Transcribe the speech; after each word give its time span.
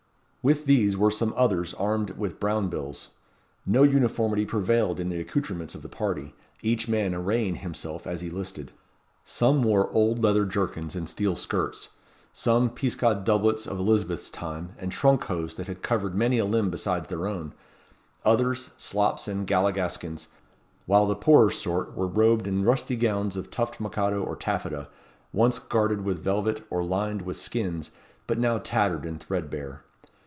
With 0.43 0.65
these 0.65 0.97
were 0.97 1.11
some 1.11 1.35
others 1.37 1.75
armed 1.75 2.17
with 2.17 2.39
brown 2.39 2.67
bills. 2.67 3.09
No 3.63 3.83
uniformity 3.83 4.43
prevailed 4.43 4.99
in 4.99 5.09
the 5.09 5.19
accoutrements 5.19 5.75
of 5.75 5.83
the 5.83 5.87
party, 5.87 6.33
each 6.63 6.87
man 6.87 7.13
arraying 7.13 7.57
himself 7.57 8.07
as 8.07 8.21
he 8.21 8.31
listed. 8.31 8.71
Some 9.23 9.61
wore 9.61 9.91
old 9.91 10.23
leather 10.23 10.45
jerkins 10.45 10.95
and 10.95 11.07
steel 11.07 11.35
skirts; 11.35 11.89
some, 12.33 12.71
peascod 12.71 13.23
doublets 13.23 13.67
of 13.67 13.77
Elizabeth's 13.77 14.31
time, 14.31 14.73
and 14.79 14.91
trunk 14.91 15.25
hose 15.25 15.53
that 15.57 15.67
had 15.67 15.83
covered 15.83 16.15
many 16.15 16.39
a 16.39 16.45
limb 16.45 16.71
besides 16.71 17.07
their 17.07 17.27
own; 17.27 17.53
others, 18.25 18.71
slops 18.79 19.27
and 19.27 19.45
galligaskins; 19.45 20.29
while 20.87 21.05
the 21.05 21.13
poorer 21.13 21.51
sort 21.51 21.95
were 21.95 22.07
robed 22.07 22.47
in 22.47 22.63
rusty 22.63 22.95
gowns 22.95 23.37
of 23.37 23.51
tuft 23.51 23.77
mockado 23.77 24.25
or 24.25 24.35
taffeta, 24.35 24.87
once 25.31 25.59
guarded 25.59 26.01
with 26.03 26.17
velvet 26.17 26.65
or 26.71 26.83
lined 26.83 27.21
with 27.21 27.37
skins, 27.37 27.91
but 28.25 28.39
now 28.39 28.57
tattered 28.57 29.05
and 29.05 29.19
threadbare. 29.19 29.83